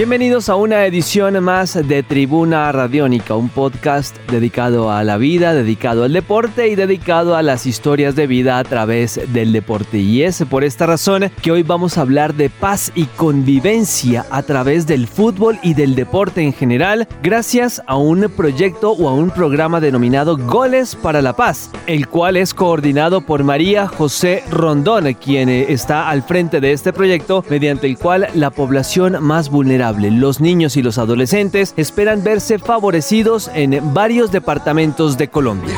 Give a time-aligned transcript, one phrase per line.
[0.00, 6.04] Bienvenidos a una edición más de Tribuna Radiónica, un podcast dedicado a la vida, dedicado
[6.04, 9.98] al deporte y dedicado a las historias de vida a través del deporte.
[9.98, 14.42] Y es por esta razón que hoy vamos a hablar de paz y convivencia a
[14.42, 19.28] través del fútbol y del deporte en general, gracias a un proyecto o a un
[19.28, 25.50] programa denominado Goles para la Paz, el cual es coordinado por María José Rondón, quien
[25.50, 30.76] está al frente de este proyecto, mediante el cual la población más vulnerable los niños
[30.76, 35.74] y los adolescentes esperan verse favorecidos en varios departamentos de Colombia.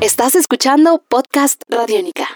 [0.00, 2.26] Estás escuchando Podcast Radiónica.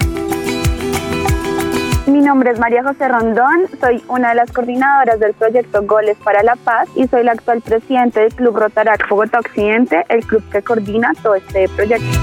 [2.06, 6.42] Mi nombre es María José Rondón, soy una de las coordinadoras del proyecto Goles para
[6.42, 10.60] la Paz y soy la actual presidente del Club Rotarac Bogotá Occidente, el club que
[10.62, 12.18] coordina todo este proyecto.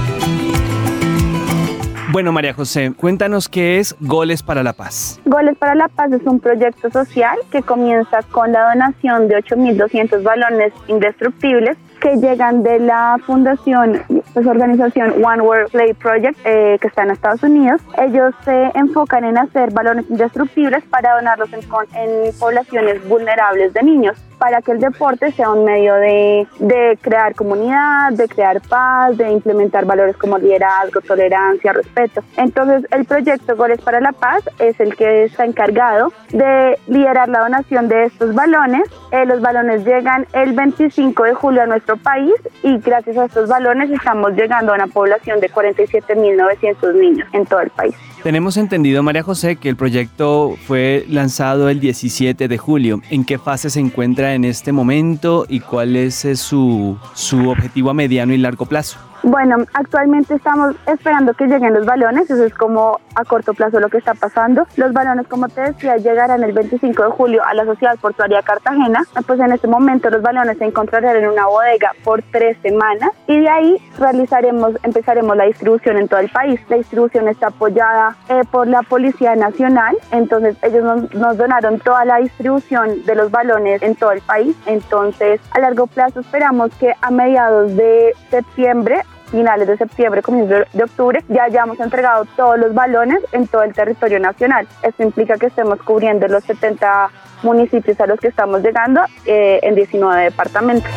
[2.10, 5.20] Bueno, María José, cuéntanos qué es Goles para la Paz.
[5.26, 10.22] Goles para la Paz es un proyecto social que comienza con la donación de 8.200
[10.22, 16.88] balones indestructibles que llegan de la fundación, pues organización One World Play Project, eh, que
[16.88, 17.82] está en Estados Unidos.
[17.98, 24.16] Ellos se enfocan en hacer balones indestructibles para donarlos en, en poblaciones vulnerables de niños
[24.38, 29.30] para que el deporte sea un medio de, de, crear comunidad, de crear paz, de
[29.30, 32.22] implementar valores como liderazgo, tolerancia, respeto.
[32.36, 37.40] Entonces, el proyecto Goles para la Paz es el que está encargado de liderar la
[37.40, 38.82] donación de estos balones.
[39.10, 43.48] Eh, los balones llegan el 25 de julio a nuestro país y gracias a estos
[43.48, 47.94] balones estamos llegando a una población de 47.900 niños en todo el país.
[48.22, 53.00] Tenemos entendido, María José, que el proyecto fue lanzado el 17 de julio.
[53.10, 57.90] ¿En qué fase se encuentra en este momento y cuál es eh, su, su objetivo
[57.90, 59.07] a mediano y largo plazo?
[59.22, 63.88] Bueno, actualmente estamos esperando que lleguen los balones, eso es como a corto plazo lo
[63.88, 64.66] que está pasando.
[64.76, 69.02] Los balones, como te decía, llegarán el 25 de julio a la Sociedad Portuaria Cartagena.
[69.26, 73.40] Pues en este momento los balones se encontrarán en una bodega por tres semanas y
[73.40, 76.60] de ahí realizaremos, empezaremos la distribución en todo el país.
[76.68, 82.04] La distribución está apoyada eh, por la Policía Nacional, entonces ellos nos, nos donaron toda
[82.04, 84.56] la distribución de los balones en todo el país.
[84.66, 90.82] Entonces, a largo plazo esperamos que a mediados de septiembre finales de septiembre, comienzos de
[90.82, 94.66] octubre, ya hayamos entregado todos los balones en todo el territorio nacional.
[94.82, 97.10] Esto implica que estemos cubriendo los 70
[97.42, 100.90] municipios a los que estamos llegando eh, en 19 departamentos.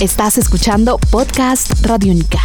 [0.00, 2.38] Estás escuchando Podcast Radio Única.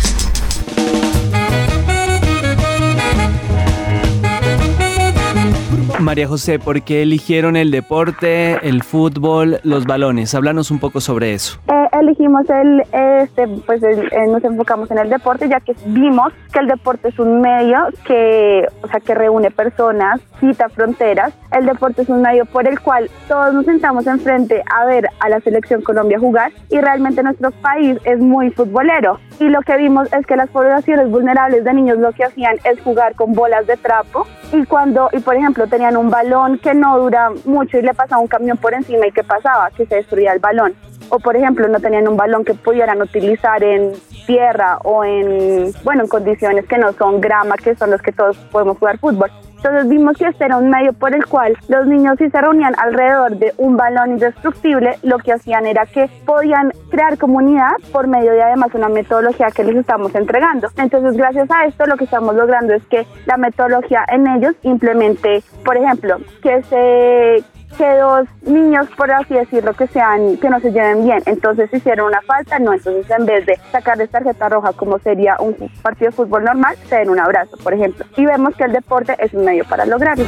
[6.06, 10.36] María José, ¿por qué eligieron el deporte, el fútbol, los balones?
[10.36, 11.60] Háblanos un poco sobre eso.
[12.00, 16.68] Elegimos el, este, pues eh, nos enfocamos en el deporte ya que vimos que el
[16.68, 21.34] deporte es un medio que, o sea, que reúne personas, quita fronteras.
[21.54, 25.30] El deporte es un medio por el cual todos nos sentamos enfrente a ver a
[25.30, 29.20] la selección Colombia jugar y realmente nuestro país es muy futbolero.
[29.40, 32.82] Y lo que vimos es que las poblaciones vulnerables de niños lo que hacían es
[32.82, 37.00] jugar con bolas de trapo y cuando, y por ejemplo, tenían un balón que no
[37.00, 39.70] dura mucho y le pasaba un camión por encima y ¿qué pasaba?
[39.72, 40.74] Que se destruía el balón.
[41.10, 43.94] O por ejemplo, no tenían un balón que pudieran utilizar en
[44.26, 48.38] tierra o en, bueno, en condiciones que no son grama, que son los que todos
[48.52, 49.32] podemos jugar fútbol.
[49.66, 52.76] Entonces vimos que este era un medio por el cual los niños si se reunían
[52.78, 58.32] alrededor de un balón indestructible, lo que hacían era que podían crear comunidad por medio
[58.34, 60.68] de además una metodología que les estamos entregando.
[60.78, 65.42] Entonces gracias a esto lo que estamos logrando es que la metodología en ellos implemente,
[65.64, 67.44] por ejemplo, que se
[67.78, 71.22] que dos niños, por así decirlo, que sean, que no se lleven bien.
[71.26, 75.56] Entonces hicieron una falta, no, entonces en vez de sacarles tarjeta roja como sería un
[75.82, 78.06] partido de fútbol normal, se den un abrazo, por ejemplo.
[78.16, 80.26] Y vemos que el deporte es un medio para lograrlo.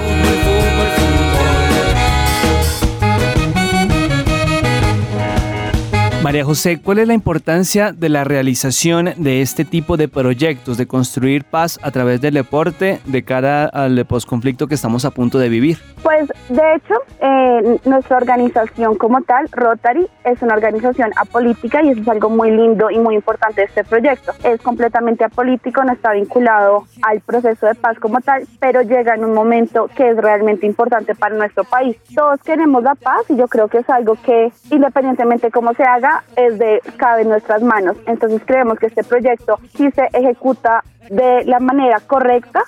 [6.23, 10.87] María José, ¿cuál es la importancia de la realización de este tipo de proyectos, de
[10.87, 15.47] construir paz a través del deporte de cara al posconflicto que estamos a punto de
[15.47, 15.77] vivir?
[16.01, 22.01] Pues de hecho, eh, nuestra organización como tal, Rotary, es una organización apolítica y eso
[22.01, 24.33] es algo muy lindo y muy importante de este proyecto.
[24.43, 29.23] Es completamente apolítico, no está vinculado al proceso de paz como tal, pero llega en
[29.23, 31.95] un momento que es realmente importante para nuestro país.
[32.13, 36.06] Todos queremos la paz y yo creo que es algo que independientemente cómo se haga,
[36.35, 37.97] es de cabe en nuestras manos.
[38.05, 42.63] Entonces creemos que este proyecto, si se ejecuta de la manera correcta,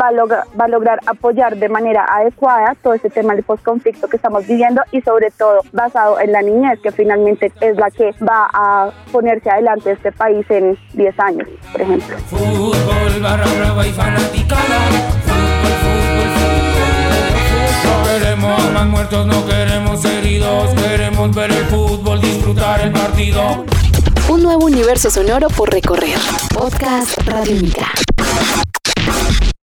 [0.00, 4.16] va a, va a lograr apoyar de manera adecuada todo este tema del postconflicto que
[4.16, 8.48] estamos viviendo y sobre todo basado en la niñez, que finalmente es la que va
[8.52, 12.16] a ponerse adelante este país en 10 años, por ejemplo.
[12.26, 14.62] Fútbol, barra brava y fanaticada.
[15.24, 16.94] Fútbol, fútbol, fútbol,
[17.84, 20.70] No queremos más muertos, no queremos heridos.
[20.74, 21.93] Queremos ver el fútbol,
[24.28, 26.18] Un nuevo universo sonoro por recorrer.
[26.52, 28.13] Podcast Radio Mica.